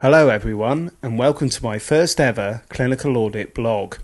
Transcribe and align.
Hello, 0.00 0.28
everyone, 0.28 0.92
and 1.02 1.18
welcome 1.18 1.48
to 1.48 1.64
my 1.64 1.80
first 1.80 2.20
ever 2.20 2.62
clinical 2.68 3.16
audit 3.16 3.52
blog. 3.52 3.96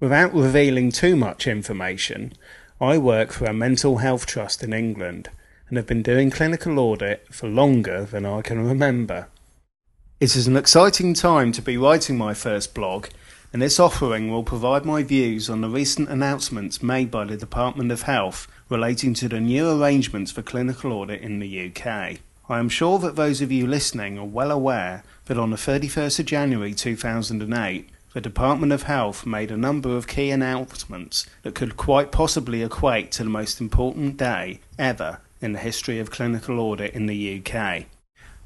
Without 0.00 0.32
revealing 0.32 0.92
too 0.92 1.14
much 1.14 1.46
information, 1.46 2.32
I 2.80 2.96
work 2.96 3.32
for 3.32 3.44
a 3.44 3.52
mental 3.52 3.98
health 3.98 4.24
trust 4.24 4.64
in 4.64 4.72
England 4.72 5.28
and 5.72 5.78
have 5.78 5.86
been 5.86 6.02
doing 6.02 6.28
clinical 6.28 6.78
audit 6.78 7.26
for 7.30 7.48
longer 7.48 8.04
than 8.04 8.26
I 8.26 8.42
can 8.42 8.62
remember. 8.68 9.28
It 10.20 10.36
is 10.36 10.46
an 10.46 10.54
exciting 10.54 11.14
time 11.14 11.50
to 11.52 11.62
be 11.62 11.78
writing 11.78 12.18
my 12.18 12.34
first 12.34 12.74
blog, 12.74 13.06
and 13.54 13.62
this 13.62 13.80
offering 13.80 14.30
will 14.30 14.42
provide 14.42 14.84
my 14.84 15.02
views 15.02 15.48
on 15.48 15.62
the 15.62 15.70
recent 15.70 16.10
announcements 16.10 16.82
made 16.82 17.10
by 17.10 17.24
the 17.24 17.38
Department 17.38 17.90
of 17.90 18.02
Health 18.02 18.46
relating 18.68 19.14
to 19.14 19.28
the 19.28 19.40
new 19.40 19.70
arrangements 19.70 20.30
for 20.30 20.42
clinical 20.42 20.92
audit 20.92 21.22
in 21.22 21.38
the 21.38 21.70
UK. 21.70 22.18
I 22.50 22.58
am 22.58 22.68
sure 22.68 22.98
that 22.98 23.16
those 23.16 23.40
of 23.40 23.50
you 23.50 23.66
listening 23.66 24.18
are 24.18 24.26
well 24.26 24.50
aware 24.50 25.04
that 25.24 25.38
on 25.38 25.48
the 25.48 25.56
31st 25.56 26.18
of 26.18 26.26
January 26.26 26.74
2008, 26.74 27.88
the 28.12 28.20
Department 28.20 28.74
of 28.74 28.82
Health 28.82 29.24
made 29.24 29.50
a 29.50 29.56
number 29.56 29.96
of 29.96 30.06
key 30.06 30.30
announcements 30.30 31.26
that 31.44 31.54
could 31.54 31.78
quite 31.78 32.12
possibly 32.12 32.62
equate 32.62 33.10
to 33.12 33.24
the 33.24 33.30
most 33.30 33.58
important 33.58 34.18
day 34.18 34.60
ever 34.78 35.20
in 35.42 35.52
the 35.52 35.58
history 35.58 35.98
of 35.98 36.10
clinical 36.10 36.58
audit 36.60 36.94
in 36.94 37.06
the 37.06 37.42
UK. 37.44 37.84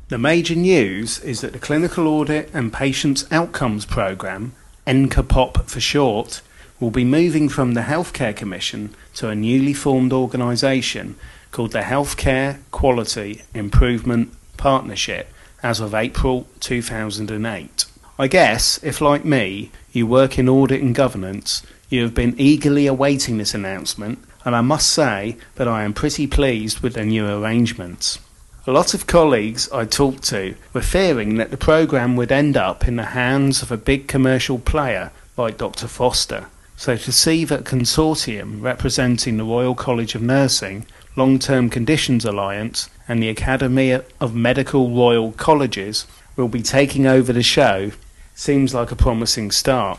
The 0.09 0.19
major 0.19 0.55
news 0.55 1.19
is 1.19 1.41
that 1.41 1.53
the 1.53 1.59
Clinical 1.59 2.07
Audit 2.07 2.49
and 2.55 2.73
Patients 2.73 3.27
Outcomes 3.33 3.85
Programme, 3.85 4.55
NCAPOP 4.87 5.65
for 5.65 5.81
short, 5.81 6.43
will 6.79 6.93
be 6.93 7.05
moving 7.05 7.49
from 7.49 7.75
the 7.75 7.81
Healthcare 7.83 8.35
Commission 8.37 8.95
to 9.15 9.29
a 9.29 9.35
newly 9.35 9.73
formed 9.73 10.13
organisation 10.13 11.17
called 11.51 11.73
the 11.73 11.81
Healthcare 11.81 12.59
Quality 12.71 13.43
Improvement 13.53 14.33
Partnership 14.57 15.33
as 15.63 15.81
of 15.81 15.93
April 15.95 16.47
2008. 16.61 17.87
I 18.19 18.29
guess, 18.29 18.79
if 18.85 19.01
like 19.01 19.25
me, 19.25 19.73
you 19.91 20.07
work 20.07 20.39
in 20.39 20.49
audit 20.49 20.83
and 20.83 20.95
governance, 20.95 21.63
you 21.89 22.03
have 22.03 22.15
been 22.15 22.35
eagerly 22.39 22.87
awaiting 22.87 23.39
this 23.39 23.55
announcement, 23.55 24.21
and 24.47 24.55
I 24.55 24.61
must 24.61 24.91
say 24.93 25.37
that 25.57 25.67
I 25.67 25.83
am 25.83 25.93
pretty 25.93 26.29
pleased 26.29 26.79
with 26.79 26.95
the 26.95 27.05
new 27.05 27.29
arrangements. 27.29 28.21
A 28.65 28.71
lot 28.71 28.95
of 28.95 29.09
colleagues 29.09 29.69
I 29.73 29.85
talked 29.85 30.23
to 30.29 30.55
were 30.73 30.81
fearing 30.81 31.35
that 31.37 31.51
the 31.51 31.57
programme 31.57 32.15
would 32.15 32.31
end 32.31 32.57
up 32.57 32.87
in 32.87 32.95
the 32.95 33.07
hands 33.07 33.61
of 33.61 33.73
a 33.73 33.77
big 33.77 34.07
commercial 34.07 34.61
player 34.61 35.11
like 35.37 35.59
Dr. 35.59 35.89
Foster. 35.89 36.47
So 36.77 36.97
to 36.97 37.11
see 37.11 37.45
that 37.45 37.65
consortium 37.65 38.63
representing 38.63 39.37
the 39.37 39.45
Royal 39.45 39.75
College 39.75 40.15
of 40.15 40.23
Nursing, 40.23 40.87
Long 41.17 41.41
Term 41.41 41.69
Conditions 41.69 42.25
Alliance, 42.25 42.89
and 43.09 43.21
the 43.21 43.29
Academy 43.29 43.99
of 44.21 44.35
Medical 44.35 44.91
Royal 44.91 45.33
Colleges 45.33 46.07
will 46.37 46.49
be 46.49 46.63
taking 46.63 47.05
over 47.05 47.33
the 47.33 47.43
show 47.43 47.91
seems 48.37 48.75
like 48.75 48.93
a 48.93 48.97
promising 48.97 49.51
start. 49.51 49.99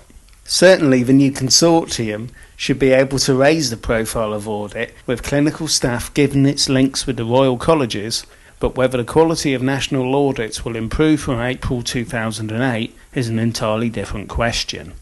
Certainly, 0.50 1.04
the 1.04 1.12
new 1.12 1.30
consortium 1.34 2.30
should 2.56 2.80
be 2.80 2.92
able 2.92 3.20
to 3.20 3.36
raise 3.36 3.70
the 3.70 3.76
profile 3.76 4.34
of 4.34 4.48
audit 4.48 4.94
with 5.06 5.22
clinical 5.22 5.68
staff 5.68 6.14
given 6.14 6.46
its 6.46 6.70
links 6.70 7.06
with 7.06 7.18
the 7.18 7.26
Royal 7.26 7.58
Colleges, 7.58 8.26
but 8.62 8.78
whether 8.78 8.98
the 8.98 9.04
quality 9.04 9.54
of 9.54 9.62
national 9.62 10.16
audits 10.16 10.64
will 10.64 10.78
improve 10.78 11.20
from 11.20 11.42
April 11.42 11.84
2008 11.84 12.96
is 13.14 13.28
an 13.28 13.40
entirely 13.40 13.90
different 13.90 14.30
question. 14.30 14.94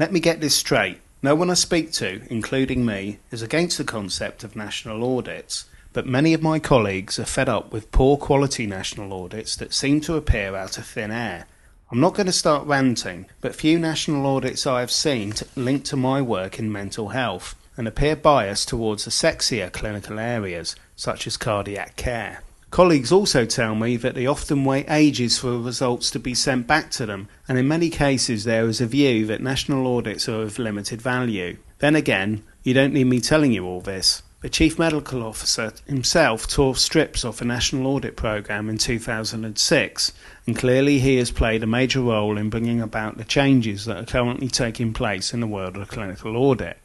Let 0.00 0.12
me 0.12 0.18
get 0.18 0.40
this 0.40 0.56
straight. 0.56 0.98
No 1.22 1.36
one 1.36 1.48
I 1.48 1.54
speak 1.54 1.92
to, 1.92 2.22
including 2.28 2.84
me, 2.84 3.20
is 3.30 3.40
against 3.40 3.78
the 3.78 3.84
concept 3.84 4.42
of 4.42 4.56
national 4.56 5.16
audits, 5.16 5.66
but 5.92 6.08
many 6.08 6.34
of 6.34 6.42
my 6.42 6.58
colleagues 6.58 7.20
are 7.20 7.24
fed 7.24 7.48
up 7.48 7.72
with 7.72 7.92
poor 7.92 8.16
quality 8.16 8.66
national 8.66 9.12
audits 9.12 9.54
that 9.54 9.72
seem 9.72 10.00
to 10.00 10.16
appear 10.16 10.56
out 10.56 10.76
of 10.76 10.86
thin 10.86 11.12
air 11.12 11.46
I'm 11.92 12.00
not 12.00 12.14
going 12.14 12.26
to 12.26 12.32
start 12.32 12.66
ranting, 12.66 13.26
but 13.42 13.54
few 13.54 13.78
national 13.78 14.24
audits 14.24 14.66
I 14.66 14.80
have 14.80 14.90
seen 14.90 15.34
linked 15.54 15.84
to 15.88 15.96
my 15.96 16.22
work 16.22 16.58
in 16.58 16.72
mental 16.72 17.10
health 17.10 17.54
and 17.76 17.86
appear 17.86 18.16
biased 18.16 18.66
towards 18.68 19.04
the 19.04 19.10
sexier 19.10 19.70
clinical 19.70 20.18
areas, 20.18 20.74
such 20.96 21.26
as 21.26 21.36
cardiac 21.36 21.96
care. 21.96 22.42
Colleagues 22.70 23.12
also 23.12 23.44
tell 23.44 23.74
me 23.74 23.98
that 23.98 24.14
they 24.14 24.26
often 24.26 24.64
wait 24.64 24.86
ages 24.88 25.38
for 25.38 25.58
results 25.58 26.10
to 26.12 26.18
be 26.18 26.32
sent 26.34 26.66
back 26.66 26.90
to 26.92 27.04
them, 27.04 27.28
and 27.46 27.58
in 27.58 27.68
many 27.68 27.90
cases 27.90 28.44
there 28.44 28.66
is 28.68 28.80
a 28.80 28.86
view 28.86 29.26
that 29.26 29.42
national 29.42 29.86
audits 29.86 30.30
are 30.30 30.40
of 30.40 30.58
limited 30.58 31.02
value. 31.02 31.58
Then 31.80 31.94
again, 31.94 32.42
you 32.62 32.72
don't 32.72 32.94
need 32.94 33.04
me 33.04 33.20
telling 33.20 33.52
you 33.52 33.66
all 33.66 33.82
this. 33.82 34.22
The 34.42 34.50
Chief 34.50 34.76
Medical 34.76 35.22
Officer 35.22 35.72
himself 35.86 36.48
tore 36.48 36.74
strips 36.74 37.24
off 37.24 37.40
a 37.40 37.44
national 37.44 37.86
audit 37.86 38.16
programme 38.16 38.68
in 38.68 38.76
2006, 38.76 40.12
and 40.48 40.56
clearly 40.56 40.98
he 40.98 41.18
has 41.18 41.30
played 41.30 41.62
a 41.62 41.66
major 41.68 42.00
role 42.00 42.36
in 42.36 42.50
bringing 42.50 42.80
about 42.80 43.18
the 43.18 43.24
changes 43.24 43.84
that 43.84 43.98
are 43.98 44.04
currently 44.04 44.48
taking 44.48 44.92
place 44.92 45.32
in 45.32 45.38
the 45.38 45.46
world 45.46 45.76
of 45.76 45.86
clinical 45.86 46.36
audit. 46.36 46.76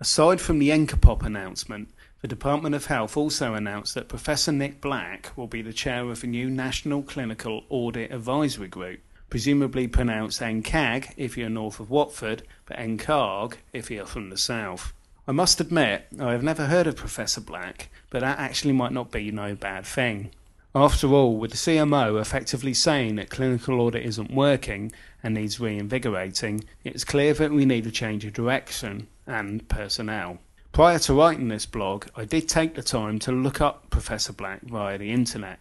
Aside 0.00 0.40
from 0.40 0.58
the 0.58 0.70
NCAPOP 0.70 1.22
announcement, 1.22 1.90
the 2.22 2.28
Department 2.28 2.74
of 2.74 2.86
Health 2.86 3.14
also 3.14 3.52
announced 3.52 3.94
that 3.94 4.08
Professor 4.08 4.50
Nick 4.50 4.80
Black 4.80 5.32
will 5.36 5.48
be 5.48 5.60
the 5.60 5.74
chair 5.74 6.08
of 6.08 6.24
a 6.24 6.26
new 6.26 6.48
National 6.48 7.02
Clinical 7.02 7.64
Audit 7.68 8.10
Advisory 8.10 8.68
Group, 8.68 9.00
presumably 9.28 9.86
pronounced 9.86 10.40
NCAG 10.40 11.12
if 11.18 11.36
you're 11.36 11.50
north 11.50 11.78
of 11.78 11.90
Watford, 11.90 12.44
but 12.64 12.78
NCARG 12.78 13.56
if 13.74 13.90
you're 13.90 14.06
from 14.06 14.30
the 14.30 14.38
south. 14.38 14.94
I 15.28 15.32
must 15.32 15.60
admit, 15.60 16.06
I 16.20 16.30
have 16.30 16.44
never 16.44 16.66
heard 16.66 16.86
of 16.86 16.94
Professor 16.94 17.40
Black, 17.40 17.88
but 18.10 18.20
that 18.20 18.38
actually 18.38 18.72
might 18.72 18.92
not 18.92 19.10
be 19.10 19.32
no 19.32 19.56
bad 19.56 19.84
thing. 19.84 20.30
After 20.72 21.08
all, 21.08 21.36
with 21.36 21.50
the 21.50 21.56
CMO 21.56 22.20
effectively 22.20 22.72
saying 22.74 23.16
that 23.16 23.30
clinical 23.30 23.80
audit 23.80 24.04
isn't 24.04 24.30
working 24.30 24.92
and 25.24 25.34
needs 25.34 25.58
reinvigorating, 25.58 26.62
it's 26.84 27.02
clear 27.02 27.34
that 27.34 27.50
we 27.50 27.64
need 27.64 27.86
a 27.86 27.90
change 27.90 28.24
of 28.24 28.34
direction 28.34 29.08
and 29.26 29.68
personnel. 29.68 30.38
Prior 30.70 31.00
to 31.00 31.14
writing 31.14 31.48
this 31.48 31.66
blog, 31.66 32.06
I 32.14 32.24
did 32.24 32.48
take 32.48 32.76
the 32.76 32.82
time 32.82 33.18
to 33.20 33.32
look 33.32 33.60
up 33.60 33.90
Professor 33.90 34.32
Black 34.32 34.60
via 34.62 34.96
the 34.96 35.10
internet. 35.10 35.58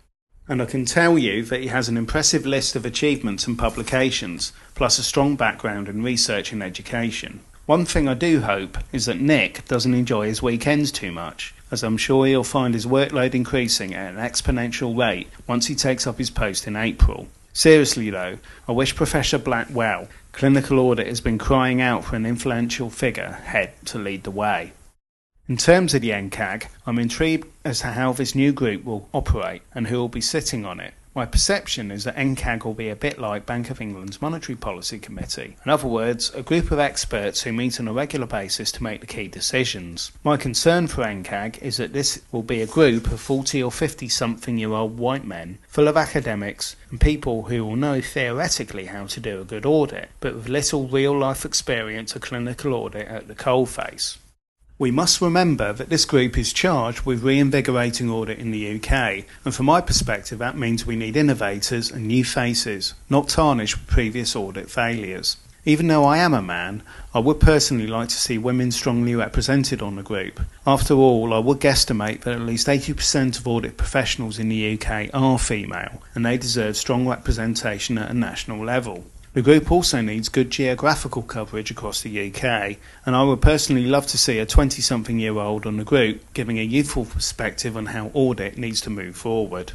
And 0.47 0.61
I 0.61 0.65
can 0.65 0.85
tell 0.85 1.17
you 1.17 1.43
that 1.45 1.61
he 1.61 1.67
has 1.67 1.89
an 1.89 1.97
impressive 1.97 2.45
list 2.45 2.75
of 2.75 2.85
achievements 2.85 3.47
and 3.47 3.57
publications, 3.57 4.53
plus 4.75 4.99
a 4.99 5.03
strong 5.03 5.35
background 5.35 5.89
in 5.89 6.03
research 6.03 6.51
and 6.51 6.61
education. 6.61 7.39
One 7.65 7.85
thing 7.85 8.07
I 8.07 8.13
do 8.13 8.41
hope 8.41 8.77
is 8.91 9.07
that 9.07 9.19
Nick 9.19 9.67
doesn't 9.67 9.95
enjoy 9.95 10.27
his 10.27 10.43
weekends 10.43 10.91
too 10.91 11.11
much, 11.11 11.55
as 11.71 11.83
I'm 11.83 11.97
sure 11.97 12.27
he'll 12.27 12.43
find 12.43 12.75
his 12.75 12.85
workload 12.85 13.33
increasing 13.33 13.95
at 13.95 14.13
an 14.13 14.19
exponential 14.19 14.95
rate 14.95 15.29
once 15.47 15.65
he 15.65 15.73
takes 15.73 16.05
up 16.05 16.19
his 16.19 16.29
post 16.29 16.67
in 16.67 16.75
April. 16.75 17.27
Seriously 17.53 18.11
though, 18.11 18.37
I 18.67 18.71
wish 18.71 18.95
Professor 18.95 19.39
Black 19.39 19.67
well. 19.71 20.07
Clinical 20.31 20.77
audit 20.77 21.07
has 21.07 21.21
been 21.21 21.39
crying 21.39 21.81
out 21.81 22.05
for 22.05 22.15
an 22.15 22.27
influential 22.27 22.91
figure 22.91 23.39
head 23.45 23.73
to 23.85 23.97
lead 23.97 24.25
the 24.25 24.31
way. 24.31 24.73
In 25.49 25.57
terms 25.57 25.95
of 25.95 26.01
the 26.01 26.11
NCAG, 26.11 26.67
I'm 26.85 26.99
intrigued 26.99 27.47
as 27.63 27.79
to 27.79 27.87
how 27.87 28.13
this 28.13 28.35
new 28.35 28.51
group 28.51 28.85
will 28.85 29.09
operate 29.11 29.63
and 29.73 29.87
who 29.87 29.97
will 29.97 30.09
be 30.09 30.21
sitting 30.21 30.65
on 30.65 30.79
it. 30.79 30.93
My 31.15 31.25
perception 31.25 31.91
is 31.91 32.03
that 32.03 32.17
NCAG 32.17 32.65
will 32.65 32.73
be 32.73 32.89
a 32.89 32.95
bit 32.95 33.17
like 33.17 33.45
Bank 33.45 33.69
of 33.69 33.79
England's 33.79 34.21
Monetary 34.21 34.57
Policy 34.57 34.99
Committee. 34.99 35.55
In 35.65 35.71
other 35.71 35.87
words, 35.87 36.29
a 36.35 36.43
group 36.43 36.71
of 36.71 36.79
experts 36.79 37.43
who 37.43 37.53
meet 37.53 37.79
on 37.79 37.87
a 37.87 37.93
regular 37.93 38.27
basis 38.27 38.69
to 38.73 38.83
make 38.83 38.99
the 38.99 39.07
key 39.07 39.29
decisions. 39.29 40.11
My 40.25 40.35
concern 40.35 40.87
for 40.87 41.05
NCAG 41.05 41.61
is 41.61 41.77
that 41.77 41.93
this 41.93 42.21
will 42.33 42.43
be 42.43 42.61
a 42.61 42.67
group 42.67 43.09
of 43.13 43.21
40 43.21 43.63
or 43.63 43.71
50 43.71 44.09
something 44.09 44.57
year 44.57 44.73
old 44.73 44.97
white 44.97 45.23
men, 45.23 45.57
full 45.69 45.87
of 45.87 45.95
academics 45.95 46.75
and 46.89 46.99
people 46.99 47.43
who 47.43 47.63
will 47.63 47.77
know 47.77 48.01
theoretically 48.01 48.87
how 48.87 49.05
to 49.05 49.21
do 49.21 49.39
a 49.39 49.45
good 49.45 49.65
audit, 49.65 50.09
but 50.19 50.35
with 50.35 50.49
little 50.49 50.89
real 50.89 51.17
life 51.17 51.45
experience 51.45 52.13
of 52.13 52.23
clinical 52.23 52.73
audit 52.73 53.07
at 53.07 53.29
the 53.29 53.35
coalface. 53.35 54.17
We 54.77 54.91
must 54.91 55.21
remember 55.21 55.71
that 55.71 55.87
this 55.87 56.03
group 56.03 56.37
is 56.37 56.51
charged 56.51 57.05
with 57.05 57.23
reinvigorating 57.23 58.09
audit 58.09 58.39
in 58.39 58.51
the 58.51 58.75
UK, 58.75 59.23
and 59.45 59.55
from 59.55 59.67
my 59.67 59.79
perspective, 59.79 60.37
that 60.39 60.57
means 60.57 60.85
we 60.85 60.97
need 60.97 61.15
innovators 61.15 61.89
and 61.89 62.05
new 62.05 62.25
faces, 62.25 62.93
not 63.09 63.29
tarnished 63.29 63.77
with 63.77 63.87
previous 63.87 64.35
audit 64.35 64.69
failures. 64.69 65.37
Even 65.63 65.87
though 65.87 66.03
I 66.03 66.17
am 66.17 66.33
a 66.33 66.41
man, 66.41 66.83
I 67.13 67.19
would 67.19 67.39
personally 67.39 67.87
like 67.87 68.09
to 68.09 68.15
see 68.15 68.37
women 68.37 68.69
strongly 68.69 69.15
represented 69.15 69.81
on 69.81 69.95
the 69.95 70.03
group. 70.03 70.41
After 70.67 70.93
all, 70.93 71.33
I 71.33 71.39
would 71.39 71.61
guesstimate 71.61 72.21
that 72.21 72.35
at 72.35 72.41
least 72.41 72.67
80% 72.67 73.39
of 73.39 73.47
audit 73.47 73.77
professionals 73.77 74.39
in 74.39 74.49
the 74.49 74.77
UK 74.77 75.09
are 75.13 75.39
female, 75.39 76.03
and 76.13 76.25
they 76.25 76.37
deserve 76.37 76.75
strong 76.75 77.07
representation 77.07 77.97
at 77.97 78.11
a 78.11 78.13
national 78.13 78.63
level. 78.65 79.05
The 79.35 79.41
group 79.41 79.69
also 79.69 79.99
needs 79.99 80.29
good 80.29 80.49
geographical 80.49 81.21
coverage 81.21 81.69
across 81.69 82.01
the 82.01 82.31
UK, 82.31 82.77
and 83.05 83.17
I 83.17 83.23
would 83.23 83.41
personally 83.41 83.85
love 83.85 84.07
to 84.07 84.17
see 84.17 84.39
a 84.39 84.45
20 84.45 84.81
something 84.81 85.19
year 85.19 85.37
old 85.37 85.65
on 85.65 85.75
the 85.75 85.83
group 85.83 86.21
giving 86.33 86.57
a 86.57 86.63
youthful 86.63 87.03
perspective 87.03 87.75
on 87.75 87.87
how 87.87 88.11
audit 88.13 88.57
needs 88.57 88.79
to 88.81 88.89
move 88.89 89.17
forward. 89.17 89.73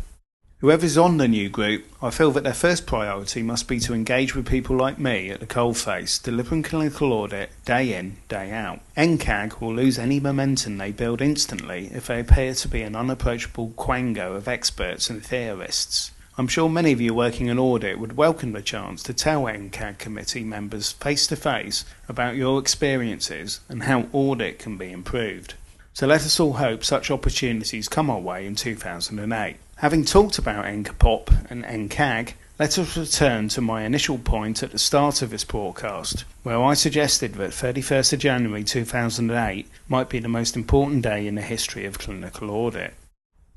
Whoever's 0.61 0.97
on 0.97 1.19
the 1.19 1.29
new 1.29 1.51
group, 1.51 1.85
I 2.01 2.09
feel 2.09 2.31
that 2.31 2.45
their 2.45 2.55
first 2.55 2.87
priority 2.87 3.43
must 3.43 3.69
be 3.69 3.79
to 3.81 3.93
engage 3.93 4.35
with 4.35 4.49
people 4.49 4.79
like 4.79 4.99
me 4.99 5.29
at 5.29 5.41
the 5.41 5.47
coalface, 5.47 6.23
delivering 6.23 6.63
clinical 6.63 7.13
audit 7.13 7.51
day 7.67 7.93
in, 7.93 8.17
day 8.31 8.53
out. 8.53 8.81
NCAG 8.97 9.61
will 9.61 9.75
lose 9.75 9.99
any 9.99 10.21
momentum 10.21 10.79
they 10.79 10.91
build 10.91 11.21
instantly 11.21 11.91
if 11.93 12.07
they 12.07 12.21
appear 12.21 12.55
to 12.55 12.69
be 12.69 12.81
an 12.81 12.97
unapproachable 12.97 13.75
quango 13.77 14.35
of 14.37 14.49
experts 14.49 15.11
and 15.11 15.23
theorists. 15.23 16.13
I'm 16.41 16.49
sure 16.49 16.71
many 16.71 16.93
of 16.93 17.03
you 17.03 17.13
working 17.13 17.49
in 17.49 17.59
audit 17.59 17.99
would 17.99 18.17
welcome 18.17 18.53
the 18.53 18.63
chance 18.63 19.03
to 19.03 19.13
tell 19.13 19.43
NCAG 19.43 19.99
committee 19.99 20.43
members 20.43 20.91
face 20.91 21.27
to 21.27 21.37
face 21.37 21.85
about 22.09 22.35
your 22.35 22.59
experiences 22.59 23.61
and 23.69 23.83
how 23.83 24.07
audit 24.15 24.59
can 24.59 24.79
be 24.79 24.91
improved. 24.91 25.53
So 25.93 26.07
let 26.07 26.23
us 26.23 26.41
all 26.41 26.55
hope 26.55 26.83
such 26.83 27.11
opportunities 27.11 27.91
come 27.91 28.09
our 28.09 28.19
way 28.19 28.47
in 28.47 28.55
2008. 28.55 29.57
Having 29.77 30.07
talked 30.07 30.39
about 30.39 30.65
NCAPOP 30.65 31.51
and 31.51 31.63
NCAG, 31.63 32.33
let 32.59 32.79
us 32.79 32.97
return 32.97 33.51
to 33.51 33.61
my 33.61 33.83
initial 33.83 34.17
point 34.17 34.63
at 34.63 34.71
the 34.71 34.79
start 34.79 35.21
of 35.21 35.29
this 35.29 35.45
broadcast, 35.45 36.25
where 36.43 36.63
I 36.63 36.73
suggested 36.73 37.35
that 37.35 37.51
31st 37.51 38.15
of 38.15 38.19
January 38.19 38.65
2008 38.65 39.69
might 39.89 40.09
be 40.09 40.21
the 40.21 40.29
most 40.29 40.57
important 40.57 41.03
day 41.03 41.27
in 41.27 41.35
the 41.35 41.43
history 41.43 41.85
of 41.85 41.99
clinical 41.99 42.51
audit. 42.51 42.95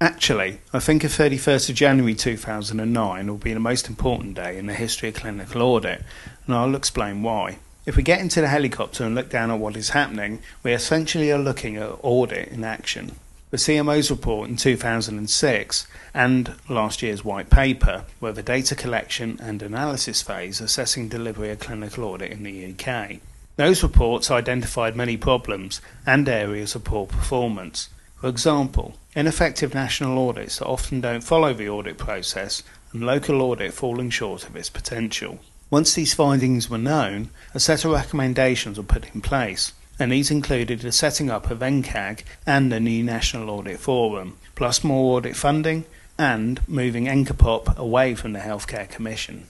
Actually, 0.04 0.60
I 0.74 0.80
think 0.80 1.02
the 1.02 1.08
31st 1.08 1.70
of 1.70 1.76
January 1.76 2.14
2009 2.14 3.26
will 3.26 3.38
be 3.38 3.54
the 3.54 3.60
most 3.62 3.88
important 3.88 4.34
day 4.34 4.58
in 4.58 4.66
the 4.66 4.74
history 4.74 5.08
of 5.08 5.16
clinical 5.16 5.62
audit, 5.62 6.04
and 6.46 6.54
I'll 6.54 6.76
explain 6.76 7.24
why. 7.24 7.60
If 7.86 7.96
we 7.96 8.04
get 8.04 8.20
into 8.20 8.42
the 8.42 8.50
helicopter 8.50 9.06
and 9.06 9.16
look 9.16 9.30
down 9.30 9.50
at 9.50 9.60
what 9.60 9.78
is 9.78 9.92
happening, 9.92 10.42
we 10.62 10.74
essentially 10.74 11.32
are 11.32 11.38
looking 11.38 11.78
at 11.78 12.00
audit 12.02 12.50
in 12.50 12.66
action. 12.66 13.14
The 13.52 13.56
CMO's 13.56 14.12
report 14.12 14.50
in 14.50 14.58
2006 14.58 15.88
and 16.14 16.54
last 16.68 17.02
year's 17.02 17.24
white 17.24 17.50
paper 17.50 18.04
were 18.20 18.34
the 18.34 18.44
data 18.44 18.76
collection 18.76 19.40
and 19.42 19.62
analysis 19.62 20.22
phase 20.22 20.60
assessing 20.60 21.08
delivery 21.08 21.50
of 21.50 21.60
clinical 21.60 22.04
audit 22.04 22.30
in 22.30 22.44
the 22.44 22.74
UK. 22.74 23.22
Those 23.56 23.82
reports 23.82 24.30
identified 24.30 24.98
many 24.98 25.16
problems 25.16 25.80
and 26.06 26.28
areas 26.28 26.76
of 26.76 26.84
poor 26.84 27.06
performance. 27.06 27.88
For 28.24 28.30
example, 28.30 28.94
ineffective 29.18 29.74
national 29.74 30.18
audits 30.30 30.60
that 30.60 30.66
often 30.66 31.02
don't 31.02 31.26
follow 31.26 31.54
the 31.54 31.68
audit 31.68 31.98
process 31.98 32.64
and 32.94 33.06
local 33.06 33.42
audit 33.42 33.74
falling 33.74 34.12
short 34.12 34.48
of 34.48 34.56
its 34.56 34.70
potential. 34.70 35.40
Once 35.70 35.94
these 35.94 36.14
findings 36.14 36.70
were 36.70 36.78
known, 36.78 37.32
a 37.54 37.60
set 37.60 37.84
of 37.84 37.92
recommendations 37.92 38.78
were 38.78 38.84
put 38.86 39.14
in 39.14 39.20
place 39.20 39.74
and 40.00 40.10
these 40.10 40.32
included 40.32 40.80
the 40.80 40.94
setting 40.94 41.30
up 41.30 41.52
of 41.52 41.60
NCAG 41.60 42.22
and 42.48 42.72
the 42.72 42.80
new 42.80 43.04
National 43.04 43.50
Audit 43.50 43.78
Forum, 43.78 44.38
plus 44.56 44.86
more 44.86 45.18
audit 45.18 45.36
funding 45.36 45.84
and 46.18 46.66
moving 46.66 47.08
NCAPOP 47.08 47.76
away 47.76 48.16
from 48.16 48.32
the 48.32 48.40
Healthcare 48.40 48.90
Commission. 48.90 49.48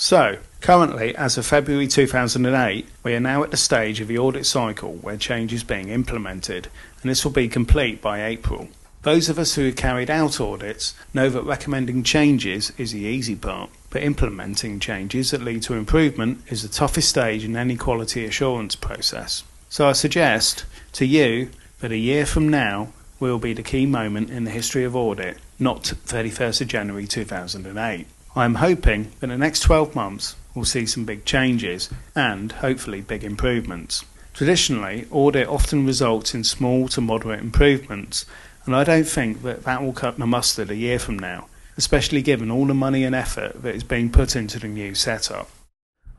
So, 0.00 0.38
currently, 0.60 1.16
as 1.16 1.36
of 1.38 1.44
February 1.44 1.88
2008, 1.88 2.86
we 3.02 3.14
are 3.14 3.20
now 3.20 3.42
at 3.42 3.50
the 3.50 3.56
stage 3.56 4.00
of 4.00 4.06
the 4.06 4.16
audit 4.16 4.46
cycle 4.46 4.92
where 4.92 5.16
change 5.16 5.52
is 5.52 5.64
being 5.64 5.88
implemented, 5.88 6.68
and 7.02 7.10
this 7.10 7.24
will 7.24 7.32
be 7.32 7.48
complete 7.48 8.00
by 8.00 8.24
April. 8.24 8.68
Those 9.02 9.28
of 9.28 9.40
us 9.40 9.56
who 9.56 9.64
have 9.64 9.74
carried 9.74 10.08
out 10.08 10.40
audits 10.40 10.94
know 11.12 11.28
that 11.30 11.42
recommending 11.42 12.04
changes 12.04 12.72
is 12.78 12.92
the 12.92 13.00
easy 13.00 13.34
part, 13.34 13.70
but 13.90 14.04
implementing 14.04 14.78
changes 14.78 15.32
that 15.32 15.42
lead 15.42 15.62
to 15.62 15.74
improvement 15.74 16.44
is 16.46 16.62
the 16.62 16.68
toughest 16.68 17.08
stage 17.08 17.42
in 17.42 17.56
any 17.56 17.74
quality 17.74 18.24
assurance 18.24 18.76
process. 18.76 19.42
So 19.68 19.88
I 19.88 19.92
suggest 19.94 20.64
to 20.92 21.06
you 21.06 21.50
that 21.80 21.90
a 21.90 21.96
year 21.96 22.24
from 22.24 22.48
now 22.48 22.92
will 23.18 23.40
be 23.40 23.52
the 23.52 23.64
key 23.64 23.84
moment 23.84 24.30
in 24.30 24.44
the 24.44 24.52
history 24.52 24.84
of 24.84 24.94
audit, 24.94 25.38
not 25.58 25.82
31st 25.82 26.60
of 26.60 26.68
January 26.68 27.08
2008. 27.08 28.06
I 28.38 28.44
am 28.44 28.54
hoping 28.54 29.10
that 29.18 29.26
the 29.26 29.36
next 29.36 29.62
12 29.62 29.96
months 29.96 30.36
will 30.54 30.64
see 30.64 30.86
some 30.86 31.04
big 31.04 31.24
changes 31.24 31.90
and 32.14 32.52
hopefully 32.52 33.00
big 33.00 33.24
improvements. 33.24 34.04
Traditionally, 34.32 35.08
audit 35.10 35.48
often 35.48 35.84
results 35.84 36.34
in 36.34 36.44
small 36.44 36.86
to 36.90 37.00
moderate 37.00 37.40
improvements, 37.40 38.26
and 38.64 38.76
I 38.76 38.84
don't 38.84 39.08
think 39.08 39.42
that 39.42 39.64
that 39.64 39.82
will 39.82 39.92
cut 39.92 40.18
the 40.18 40.26
mustard 40.26 40.70
a 40.70 40.76
year 40.76 41.00
from 41.00 41.18
now, 41.18 41.48
especially 41.76 42.22
given 42.22 42.48
all 42.48 42.64
the 42.64 42.74
money 42.74 43.02
and 43.02 43.12
effort 43.12 43.60
that 43.64 43.74
is 43.74 43.82
being 43.82 44.08
put 44.08 44.36
into 44.36 44.60
the 44.60 44.68
new 44.68 44.94
setup. 44.94 45.50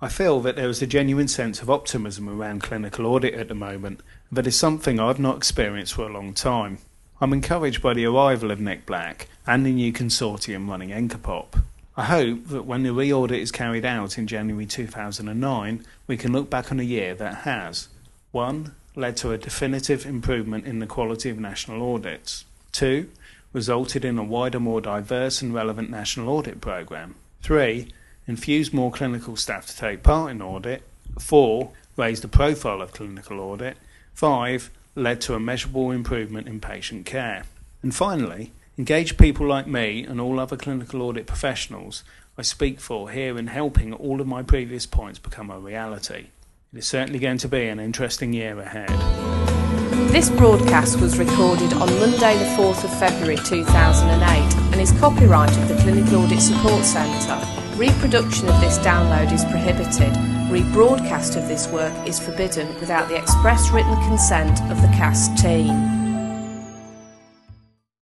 I 0.01 0.10
feel 0.10 0.42
that 0.42 0.57
there 0.57 0.68
is 0.68 0.81
a 0.81 0.88
genuine 0.88 1.30
sense 1.30 1.62
of 1.62 1.69
optimism 1.69 2.27
around 2.27 2.63
clinical 2.63 3.06
audit 3.06 3.33
at 3.36 3.48
the 3.48 3.56
moment, 3.56 4.01
that 4.30 4.45
is 4.45 4.60
something 4.60 5.00
I've 5.00 5.19
not 5.19 5.38
experienced 5.38 5.94
for 5.94 6.01
a 6.06 6.12
long 6.12 6.33
time. 6.33 6.80
I'm 7.21 7.31
encouraged 7.31 7.81
by 7.81 7.94
the 7.94 8.07
arrival 8.07 8.51
of 8.51 8.60
Nick 8.60 8.86
Black 8.86 9.30
and 9.48 9.66
the 9.66 9.71
new 9.71 9.94
consortium 9.94 10.68
running 10.68 10.89
NCAPOP. 10.89 11.63
I 11.99 12.03
hope 12.03 12.47
that 12.47 12.63
when 12.63 12.83
the 12.83 12.93
re-audit 12.93 13.41
is 13.41 13.51
carried 13.51 13.83
out 13.83 14.17
in 14.17 14.25
January 14.25 14.65
2009, 14.65 15.85
we 16.07 16.15
can 16.15 16.31
look 16.31 16.49
back 16.49 16.71
on 16.71 16.79
a 16.79 16.83
year 16.83 17.13
that 17.15 17.39
has 17.39 17.89
1. 18.31 18.73
led 18.95 19.17
to 19.17 19.33
a 19.33 19.37
definitive 19.37 20.05
improvement 20.05 20.65
in 20.65 20.79
the 20.79 20.87
quality 20.87 21.29
of 21.29 21.37
national 21.37 21.93
audits, 21.93 22.45
2. 22.71 23.09
resulted 23.51 24.05
in 24.05 24.17
a 24.17 24.23
wider, 24.23 24.61
more 24.61 24.79
diverse 24.79 25.41
and 25.41 25.53
relevant 25.53 25.89
national 25.89 26.29
audit 26.29 26.61
programme, 26.61 27.15
3 27.41 27.91
infused 28.27 28.73
more 28.73 28.93
clinical 28.93 29.35
staff 29.35 29.65
to 29.65 29.75
take 29.75 30.01
part 30.01 30.31
in 30.31 30.41
audit, 30.41 30.83
4. 31.19 31.69
raised 31.97 32.23
the 32.23 32.29
profile 32.29 32.81
of 32.81 32.93
clinical 32.93 33.41
audit, 33.41 33.75
5. 34.13 34.71
led 34.95 35.19
to 35.19 35.33
a 35.33 35.39
measurable 35.39 35.91
improvement 35.91 36.47
in 36.47 36.61
patient 36.61 37.05
care. 37.05 37.43
And 37.83 37.93
finally, 37.93 38.53
engage 38.79 39.17
people 39.17 39.45
like 39.45 39.67
me 39.67 40.05
and 40.05 40.21
all 40.21 40.39
other 40.39 40.55
clinical 40.55 41.01
audit 41.01 41.27
professionals 41.27 42.05
I 42.37 42.43
speak 42.43 42.79
for 42.79 43.11
here 43.11 43.37
in 43.37 43.47
helping 43.47 43.91
all 43.91 44.21
of 44.21 44.27
my 44.27 44.41
previous 44.41 44.85
points 44.85 45.19
become 45.19 45.51
a 45.51 45.59
reality. 45.59 46.27
It 46.71 46.79
is 46.79 46.85
certainly 46.85 47.19
going 47.19 47.39
to 47.39 47.49
be 47.49 47.67
an 47.67 47.81
interesting 47.81 48.31
year 48.31 48.57
ahead. 48.57 48.87
This 50.13 50.29
broadcast 50.29 51.01
was 51.01 51.19
recorded 51.19 51.73
on 51.73 51.89
Monday, 51.99 52.37
the 52.37 52.45
4th 52.55 52.85
of 52.85 52.99
February 52.99 53.35
2008 53.35 54.55
and 54.71 54.79
is 54.79 54.97
copyright 54.97 55.55
of 55.57 55.67
the 55.67 55.75
Clinical 55.81 56.23
Audit 56.23 56.39
Support 56.39 56.85
Centre. 56.85 57.45
Reproduction 57.75 58.47
of 58.47 58.61
this 58.61 58.79
download 58.79 59.33
is 59.33 59.43
prohibited. 59.43 60.13
Rebroadcast 60.49 61.35
of 61.35 61.49
this 61.49 61.67
work 61.67 61.93
is 62.07 62.17
forbidden 62.17 62.73
without 62.79 63.09
the 63.09 63.17
express 63.17 63.71
written 63.71 63.95
consent 64.07 64.61
of 64.71 64.81
the 64.81 64.87
CASC 64.87 65.37
team. 65.37 65.98